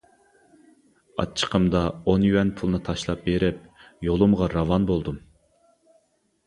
[1.23, 1.81] ئاچچىقىمدا
[2.13, 3.61] ئون يۈەن پۇلنى تاشلاپ بېرىپ،
[4.09, 5.23] يولۇمغا راۋان بولدۇم.